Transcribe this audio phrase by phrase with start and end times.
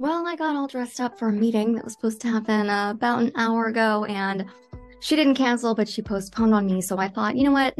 [0.00, 2.92] Well, I got all dressed up for a meeting that was supposed to happen uh,
[2.92, 4.46] about an hour ago, and
[5.00, 6.80] she didn't cancel, but she postponed on me.
[6.80, 7.76] So I thought, you know what?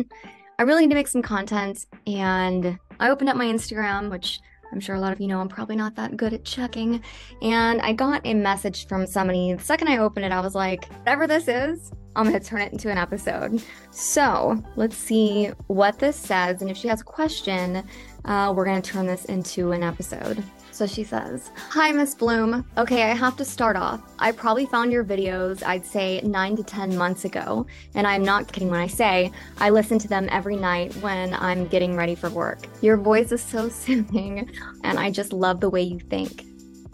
[0.59, 1.87] I really need to make some content.
[2.07, 4.39] And I opened up my Instagram, which
[4.71, 7.03] I'm sure a lot of you know I'm probably not that good at checking.
[7.41, 9.55] And I got a message from somebody.
[9.55, 12.61] The second I opened it, I was like, whatever this is, I'm going to turn
[12.61, 13.63] it into an episode.
[13.91, 16.61] So let's see what this says.
[16.61, 17.85] And if she has a question,
[18.25, 20.43] uh, we're going to turn this into an episode.
[20.73, 22.65] So she says, Hi, Miss Bloom.
[22.79, 24.01] Okay, I have to start off.
[24.19, 27.67] I probably found your videos, I'd say nine to 10 months ago.
[27.95, 31.67] And I'm not kidding when I say I listen to them every night when I'm
[31.67, 32.61] getting ready for work.
[32.81, 34.51] Your voice is so soothing,
[34.83, 36.50] and I just love the way you think.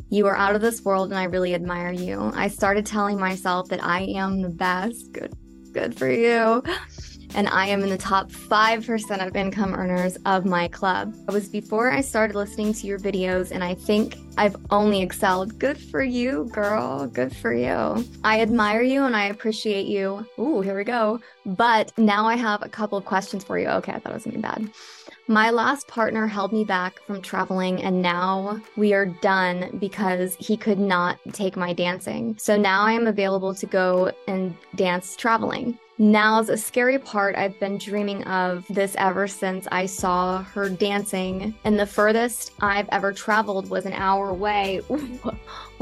[0.08, 2.30] You are out of this world, and I really admire you.
[2.34, 5.12] I started telling myself that I am the best.
[5.12, 5.34] Good,
[5.72, 6.62] good for you
[7.34, 11.14] and I am in the top 5% of income earners of my club.
[11.28, 15.58] It was before I started listening to your videos, and I think I've only excelled.
[15.58, 17.06] Good for you, girl.
[17.06, 18.04] Good for you.
[18.24, 20.26] I admire you and I appreciate you.
[20.38, 21.20] Ooh, here we go.
[21.44, 23.68] But now I have a couple of questions for you.
[23.68, 24.70] Okay, I thought it was gonna be bad.
[25.28, 30.56] My last partner held me back from traveling, and now we are done because he
[30.56, 32.36] could not take my dancing.
[32.38, 35.76] So now I am available to go and dance traveling.
[35.98, 37.34] Now's a scary part.
[37.34, 41.56] I've been dreaming of this ever since I saw her dancing.
[41.64, 44.82] And the furthest I've ever traveled was an hour away.
[44.90, 45.34] oh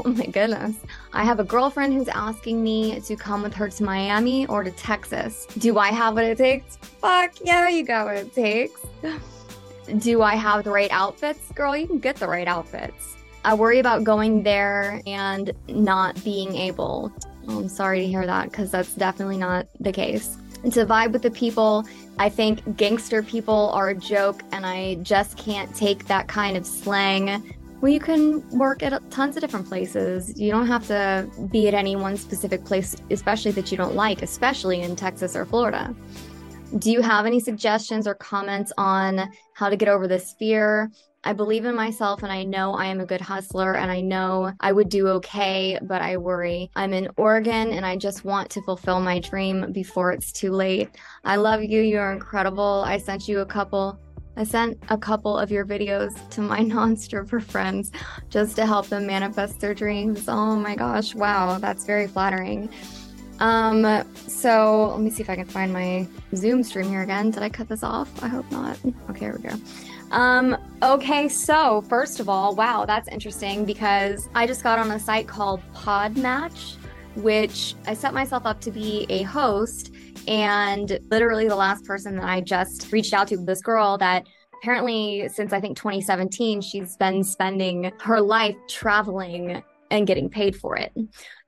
[0.05, 0.77] my goodness.
[1.13, 4.71] I have a girlfriend who's asking me to come with her to Miami or to
[4.71, 5.45] Texas.
[5.59, 6.77] Do I have what it takes?
[6.77, 8.81] Fuck yeah, you got what it takes.
[9.99, 11.51] Do I have the right outfits?
[11.53, 13.15] Girl, you can get the right outfits.
[13.43, 17.13] I worry about going there and not being able
[17.47, 20.37] Oh, I'm sorry to hear that because that's definitely not the case.
[20.63, 21.85] And to vibe with the people,
[22.17, 26.65] I think gangster people are a joke, and I just can't take that kind of
[26.65, 27.53] slang.
[27.81, 30.39] Well, you can work at tons of different places.
[30.39, 34.23] You don't have to be at any one specific place, especially that you don't like,
[34.23, 35.93] especially in Texas or Florida.
[36.79, 40.91] Do you have any suggestions or comments on how to get over this fear?
[41.23, 44.51] I believe in myself and I know I am a good hustler and I know
[44.59, 46.69] I would do okay, but I worry.
[46.75, 50.89] I'm in Oregon and I just want to fulfill my dream before it's too late.
[51.23, 51.81] I love you.
[51.81, 52.83] You're incredible.
[52.85, 53.99] I sent you a couple
[54.37, 57.91] I sent a couple of your videos to my non stripper friends
[58.29, 60.25] just to help them manifest their dreams.
[60.27, 62.69] Oh my gosh, wow, that's very flattering.
[63.39, 67.31] Um, so let me see if I can find my Zoom stream here again.
[67.31, 68.23] Did I cut this off?
[68.23, 68.77] I hope not.
[69.09, 69.55] Okay, here we go.
[70.11, 74.99] Um, okay, so first of all, wow, that's interesting because I just got on a
[74.99, 76.75] site called Podmatch,
[77.15, 79.93] which I set myself up to be a host.
[80.27, 84.25] And literally, the last person that I just reached out to, this girl that
[84.61, 89.61] apparently since I think 2017, she's been spending her life traveling
[89.95, 90.93] and getting paid for it.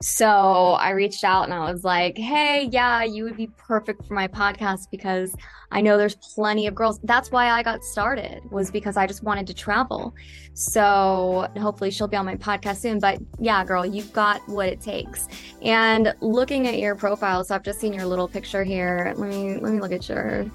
[0.01, 4.13] So I reached out and I was like, hey, yeah, you would be perfect for
[4.13, 5.35] my podcast because
[5.71, 6.99] I know there's plenty of girls.
[7.03, 10.13] That's why I got started, was because I just wanted to travel.
[10.53, 12.99] So hopefully she'll be on my podcast soon.
[12.99, 15.27] But yeah, girl, you've got what it takes.
[15.61, 19.13] And looking at your profile, so I've just seen your little picture here.
[19.17, 20.49] Let me let me look at your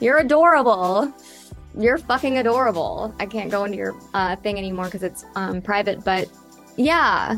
[0.00, 1.12] you're adorable
[1.78, 3.14] you're fucking adorable.
[3.18, 6.28] I can't go into your uh, thing anymore because it's um, private, but
[6.76, 7.36] yeah.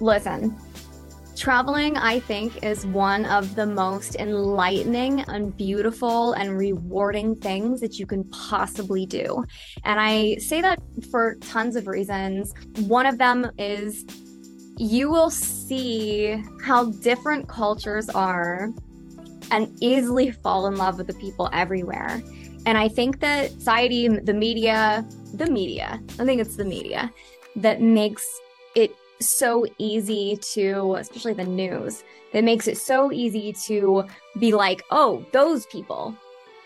[0.00, 0.56] Listen,
[1.36, 7.98] traveling, I think, is one of the most enlightening and beautiful and rewarding things that
[7.98, 9.44] you can possibly do.
[9.84, 10.80] And I say that
[11.10, 12.52] for tons of reasons.
[12.86, 14.04] One of them is
[14.76, 18.70] you will see how different cultures are
[19.50, 22.22] and easily fall in love with the people everywhere.
[22.66, 27.12] And I think that society, the media, the media, I think it's the media
[27.56, 28.40] that makes
[28.74, 34.04] it so easy to, especially the news, that makes it so easy to
[34.38, 36.16] be like, oh, those people,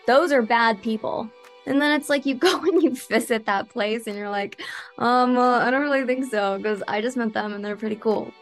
[0.07, 1.29] those are bad people.
[1.65, 4.61] And then it's like you go and you visit that place and you're like,
[4.97, 7.97] um, well, I don't really think so because I just met them and they're pretty
[7.97, 8.33] cool.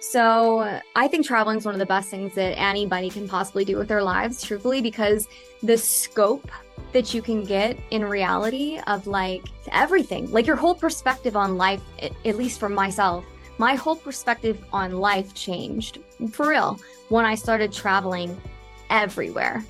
[0.00, 3.76] So I think traveling is one of the best things that anybody can possibly do
[3.76, 5.26] with their lives, truthfully, because
[5.62, 6.48] the scope
[6.92, 9.42] that you can get in reality of like
[9.72, 13.24] everything, like your whole perspective on life, at least for myself,
[13.58, 15.98] my whole perspective on life changed.
[16.30, 16.78] For real.
[17.08, 18.40] When I started traveling
[18.90, 19.64] everywhere.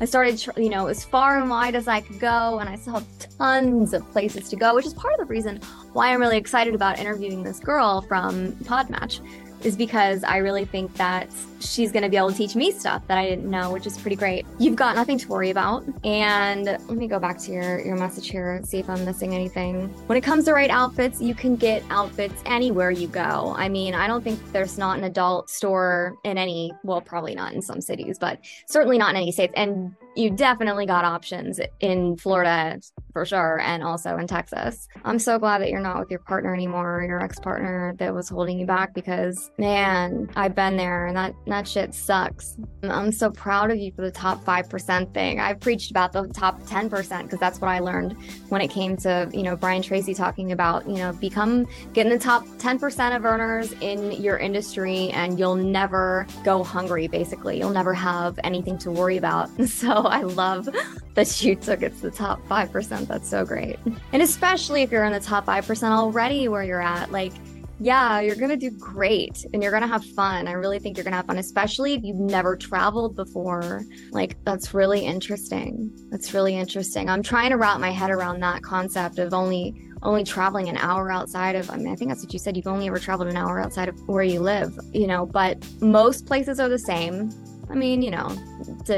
[0.00, 3.00] I started, you know, as far and wide as I could go, and I saw
[3.38, 5.60] tons of places to go, which is part of the reason
[5.92, 9.20] why I'm really excited about interviewing this girl from Podmatch
[9.64, 11.28] is because I really think that
[11.60, 13.96] she's going to be able to teach me stuff that I didn't know, which is
[13.96, 14.46] pretty great.
[14.58, 15.84] You've got nothing to worry about.
[16.04, 19.88] And let me go back to your, your message here see if I'm missing anything.
[20.06, 23.54] When it comes to right outfits, you can get outfits anywhere you go.
[23.56, 27.52] I mean, I don't think there's not an adult store in any, well, probably not
[27.52, 29.52] in some cities, but certainly not in any states.
[29.56, 32.80] And you definitely got options in Florida
[33.12, 34.88] for sure, and also in Texas.
[35.04, 38.12] I'm so glad that you're not with your partner anymore, or your ex partner that
[38.12, 42.56] was holding you back because, man, I've been there and that, that shit sucks.
[42.82, 45.40] I'm so proud of you for the top 5% thing.
[45.40, 48.16] I've preached about the top 10% because that's what I learned
[48.48, 52.12] when it came to, you know, Brian Tracy talking about, you know, become, get in
[52.12, 57.58] the top 10% of earners in your industry and you'll never go hungry, basically.
[57.58, 59.50] You'll never have anything to worry about.
[59.74, 60.68] So I love
[61.14, 63.06] that you took it to the top 5%.
[63.06, 63.78] That's so great.
[64.12, 67.32] And especially if you're in the top 5% already where you're at, like,
[67.80, 70.46] yeah, you're going to do great and you're going to have fun.
[70.46, 73.82] I really think you're going to have fun, especially if you've never traveled before.
[74.10, 75.90] Like, that's really interesting.
[76.10, 77.08] That's really interesting.
[77.08, 81.10] I'm trying to wrap my head around that concept of only only traveling an hour
[81.10, 83.38] outside of I mean I think that's what you said you've only ever traveled an
[83.38, 87.30] hour outside of where you live you know but most places are the same
[87.70, 88.28] I mean, you know,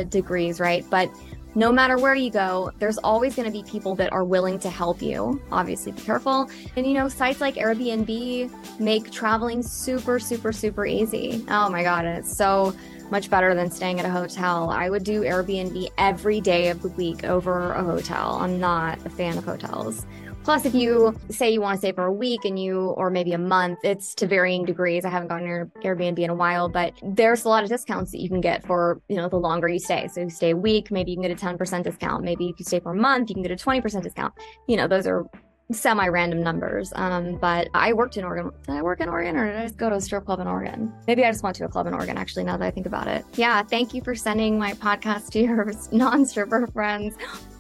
[0.09, 0.85] degrees, right?
[0.91, 1.11] But
[1.55, 4.69] no matter where you go, there's always going to be people that are willing to
[4.69, 5.41] help you.
[5.51, 6.51] Obviously, be careful.
[6.77, 11.45] And you know, sites like Airbnb make traveling super, super, super easy.
[11.49, 12.75] Oh my God, it's so
[13.11, 14.71] much better than staying at a hotel.
[14.71, 18.39] I would do Airbnb every day of the week over a hotel.
[18.41, 20.07] I'm not a fan of hotels.
[20.47, 23.33] Plus, if you say you want to stay for a week and you, or maybe
[23.33, 25.05] a month, it's to varying degrees.
[25.05, 28.21] I haven't gone to Airbnb in a while, but there's a lot of discounts that
[28.21, 30.07] you can get for, you know, the longer you stay.
[30.07, 32.23] So you stay a week, maybe you can get a 10% discount.
[32.23, 34.35] Maybe if you stay for a month, you can get a 20% discount.
[34.69, 35.27] You know, those are
[35.73, 36.93] semi-random numbers.
[36.95, 38.53] Um, but I worked in Oregon.
[38.67, 40.47] Did I work in Oregon or did I just go to a strip club in
[40.47, 40.93] Oregon?
[41.07, 43.09] Maybe I just went to a club in Oregon, actually, now that I think about
[43.09, 43.25] it.
[43.35, 47.17] Yeah, thank you for sending my podcast to your non-stripper friends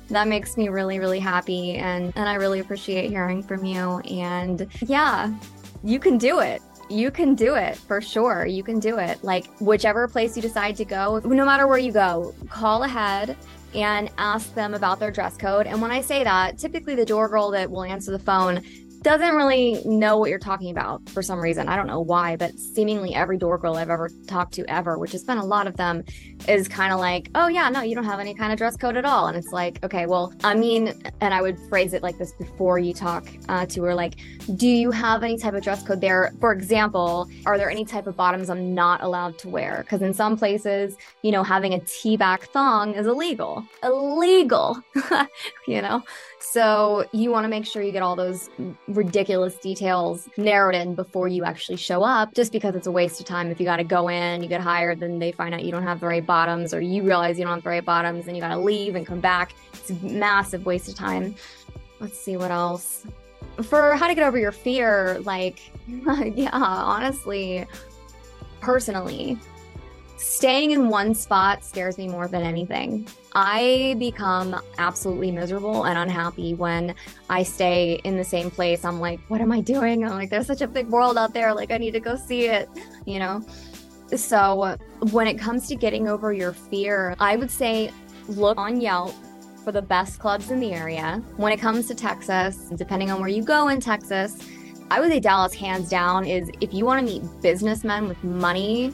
[0.08, 1.75] that makes me really, really happy.
[1.76, 3.99] And, and I really appreciate hearing from you.
[4.00, 5.35] And yeah,
[5.82, 6.62] you can do it.
[6.88, 8.47] You can do it for sure.
[8.47, 9.23] You can do it.
[9.25, 13.37] Like, whichever place you decide to go, no matter where you go, call ahead
[13.76, 15.67] and ask them about their dress code.
[15.67, 18.62] And when I say that, typically the door girl that will answer the phone
[19.02, 21.69] doesn't really know what you're talking about for some reason.
[21.69, 25.12] I don't know why, but seemingly every door girl I've ever talked to ever, which
[25.12, 26.04] has been a lot of them,
[26.48, 28.96] is kind of like, oh, yeah, no, you don't have any kind of dress code
[28.96, 29.28] at all.
[29.28, 32.78] And it's like, okay, well, I mean, and I would phrase it like this before
[32.78, 34.16] you talk uh, to her, like,
[34.56, 36.32] do you have any type of dress code there?
[36.40, 39.78] For example, are there any type of bottoms I'm not allowed to wear?
[39.82, 43.64] Because in some places, you know, having a T back thong is illegal.
[43.82, 44.82] Illegal,
[45.66, 46.02] you know?
[46.40, 48.49] So you want to make sure you get all those
[48.96, 53.26] ridiculous details narrowed in before you actually show up, just because it's a waste of
[53.26, 53.50] time.
[53.50, 55.82] If you got to go in, you get hired, then they find out you don't
[55.82, 58.40] have the right bottoms, or you realize you don't have the right bottoms, and you
[58.40, 59.54] got to leave and come back.
[59.72, 61.34] It's a massive waste of time.
[62.00, 63.06] Let's see what else.
[63.62, 65.60] For how to get over your fear, like,
[66.34, 67.66] yeah, honestly,
[68.60, 69.38] personally,
[70.16, 73.06] staying in one spot scares me more than anything.
[73.34, 76.94] I become absolutely miserable and unhappy when
[77.28, 78.84] I stay in the same place.
[78.84, 80.04] I'm like, what am I doing?
[80.04, 81.54] I'm like, there's such a big world out there.
[81.54, 82.68] Like, I need to go see it,
[83.04, 83.44] you know?
[84.14, 84.76] So,
[85.10, 87.92] when it comes to getting over your fear, I would say
[88.28, 89.14] look on Yelp
[89.64, 91.20] for the best clubs in the area.
[91.36, 94.38] When it comes to Texas, depending on where you go in Texas,
[94.90, 98.92] I would say Dallas, hands down, is if you want to meet businessmen with money,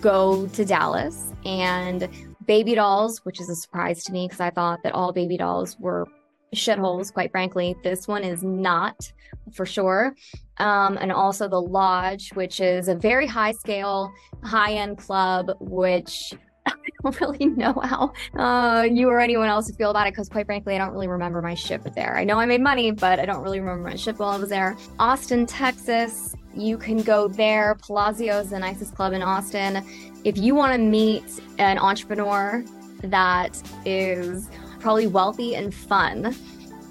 [0.00, 1.32] go to Dallas.
[1.44, 2.08] And
[2.46, 5.78] baby dolls, which is a surprise to me because I thought that all baby dolls
[5.78, 6.06] were
[6.54, 7.74] shitholes, quite frankly.
[7.82, 9.12] This one is not
[9.52, 10.14] for sure.
[10.58, 14.12] Um, and also the Lodge, which is a very high scale,
[14.42, 16.32] high end club, which
[16.66, 16.72] I
[17.02, 20.46] don't really know how uh, you or anyone else would feel about it because, quite
[20.46, 22.16] frankly, I don't really remember my ship there.
[22.16, 24.48] I know I made money, but I don't really remember my ship while I was
[24.48, 24.76] there.
[24.98, 27.76] Austin, Texas, you can go there.
[27.76, 29.84] Palazzo is the nicest club in Austin.
[30.24, 31.24] If you want to meet
[31.58, 32.64] an entrepreneur
[33.02, 34.48] that is
[34.80, 36.34] probably wealthy and fun,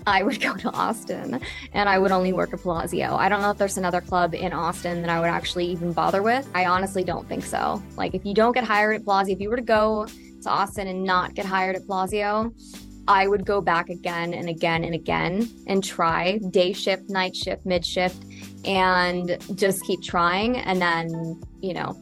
[0.06, 1.40] I would go to Austin
[1.74, 3.16] and I would only work at Palazzo.
[3.16, 6.22] I don't know if there's another club in Austin that I would actually even bother
[6.22, 6.48] with.
[6.54, 7.82] I honestly don't think so.
[7.96, 10.08] Like, if you don't get hired at Palazzo, if you were to go
[10.44, 12.54] to Austin and not get hired at Palazzo,
[13.08, 17.66] I would go back again and again and again and try day shift, night shift,
[17.66, 18.24] mid shift,
[18.66, 20.58] and just keep trying.
[20.58, 21.98] And then, you know,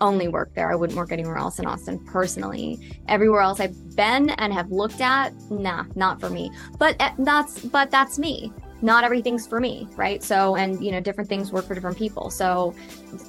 [0.00, 0.70] only work there.
[0.70, 2.98] I wouldn't work anywhere else in Austin personally.
[3.08, 6.50] Everywhere else I've been and have looked at, nah, not for me.
[6.78, 8.52] But eh, that's, but that's me.
[8.82, 10.22] Not everything's for me, right?
[10.22, 12.30] So, and you know, different things work for different people.
[12.30, 12.74] So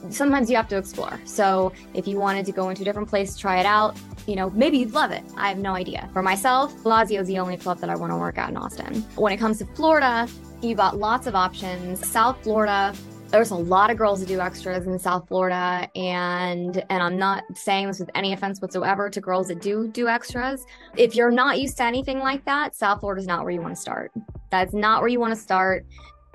[0.09, 1.19] sometimes you have to explore.
[1.25, 3.95] So if you wanted to go into a different place, try it out,
[4.27, 5.23] you know, maybe you'd love it.
[5.37, 6.09] I have no idea.
[6.11, 9.01] For myself, Bellagio is the only club that I want to work at in Austin.
[9.15, 10.27] When it comes to Florida,
[10.61, 12.05] you've got lots of options.
[12.07, 12.93] South Florida,
[13.29, 17.43] there's a lot of girls that do extras in South Florida and and I'm not
[17.55, 20.63] saying this with any offense whatsoever to girls that do do extras.
[20.97, 23.75] If you're not used to anything like that, South Florida is not where you want
[23.75, 24.11] to start.
[24.53, 25.83] That's not where you want to start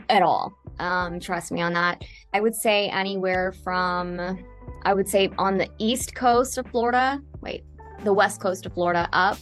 [0.08, 0.52] at all.
[0.80, 2.02] Um, trust me on that.
[2.34, 4.44] I would say anywhere from
[4.82, 7.62] I would say on the east coast of Florida, wait,
[8.02, 9.38] the west coast of Florida up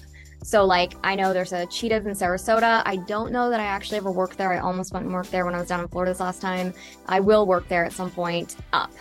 [0.47, 2.81] so, like, I know there's a Cheetahs in Sarasota.
[2.87, 4.53] I don't know that I actually ever worked there.
[4.53, 6.73] I almost went and worked there when I was down in Florida this last time.
[7.07, 8.93] I will work there at some point up.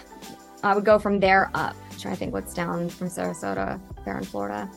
[0.63, 1.75] I would go from there up.
[1.91, 4.67] I'm trying to think what's down from Sarasota there in Florida.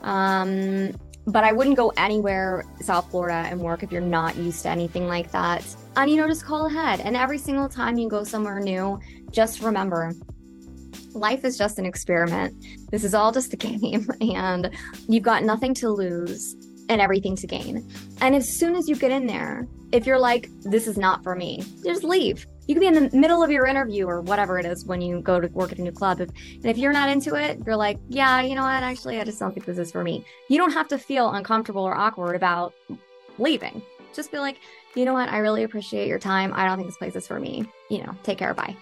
[0.00, 0.92] Um,
[1.26, 5.08] but I wouldn't go anywhere South Florida and work if you're not used to anything
[5.08, 5.64] like that.
[5.96, 7.00] And you know, just call ahead.
[7.00, 10.12] And every single time you go somewhere new, just remember
[11.16, 12.54] life is just an experiment.
[12.90, 14.70] This is all just a game, and
[15.08, 16.54] you've got nothing to lose
[16.88, 17.88] and everything to gain.
[18.20, 21.34] And as soon as you get in there, if you're like, this is not for
[21.34, 22.46] me, just leave.
[22.66, 25.20] You could be in the middle of your interview or whatever it is when you
[25.20, 26.20] go to work at a new club.
[26.20, 28.82] If, and if you're not into it, you're like, yeah, you know what?
[28.82, 30.24] Actually, I just don't think this is for me.
[30.48, 32.74] You don't have to feel uncomfortable or awkward about
[33.38, 33.82] leaving.
[34.12, 34.58] Just be like,
[34.94, 35.28] you know what?
[35.28, 36.52] I really appreciate your time.
[36.54, 37.70] I don't think this place is for me.
[37.90, 38.54] You know, take care.
[38.54, 38.76] Bye.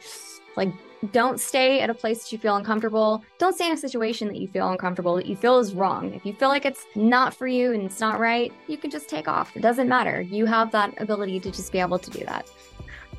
[0.56, 0.72] Like,
[1.12, 3.22] don't stay at a place that you feel uncomfortable.
[3.38, 6.14] Don't stay in a situation that you feel uncomfortable, that you feel is wrong.
[6.14, 9.08] If you feel like it's not for you and it's not right, you can just
[9.08, 9.54] take off.
[9.56, 10.22] It doesn't matter.
[10.22, 12.48] You have that ability to just be able to do that.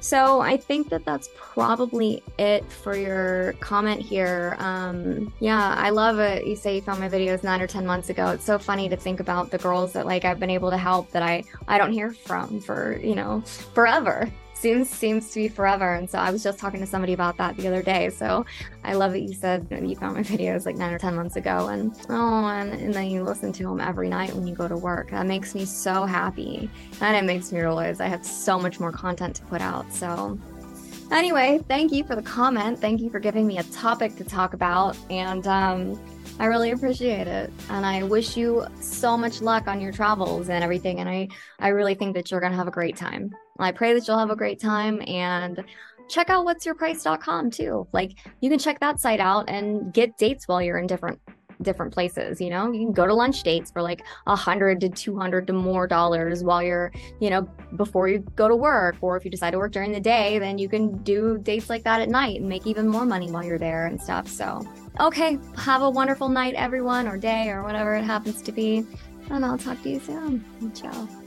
[0.05, 4.55] So I think that that's probably it for your comment here.
[4.59, 6.45] Um, yeah, I love it.
[6.45, 8.27] You say you found my videos nine or ten months ago.
[8.27, 11.09] It's so funny to think about the girls that like I've been able to help
[11.09, 13.41] that I I don't hear from for you know
[13.73, 15.93] forever seems seems to be forever.
[15.93, 18.09] And so I was just talking to somebody about that the other day.
[18.09, 18.45] So
[18.83, 21.67] I love that you said you found my videos like nine or ten months ago,
[21.67, 24.77] and oh, and, and then you listen to them every night when you go to
[24.77, 25.11] work.
[25.11, 26.69] That makes me so happy,
[27.01, 29.91] and it makes me realize I have so much more content to put out.
[29.93, 30.39] So.
[31.11, 32.79] Anyway, thank you for the comment.
[32.79, 34.97] Thank you for giving me a topic to talk about.
[35.11, 35.99] And um,
[36.37, 37.49] I really appreciate it.
[37.69, 40.99] And I wish you so much luck on your travels and everything.
[40.99, 43.33] And I, I really think that you're going to have a great time.
[43.57, 45.63] I pray that you'll have a great time and
[46.09, 47.87] check out what's your price.com too.
[47.93, 51.19] Like you can check that site out and get dates while you're in different
[51.61, 52.71] different places you know?
[52.71, 55.87] You can go to lunch dates for like a hundred to two hundred to more
[55.87, 59.57] dollars while you're you know before you go to work or if you decide to
[59.57, 62.65] work during the day then you can do dates like that at night and make
[62.67, 64.65] even more money while you're there and stuff so.
[64.99, 68.85] Okay have a wonderful night everyone or day or whatever it happens to be
[69.29, 70.43] and i'll talk to you soon.
[70.73, 71.24] Ciao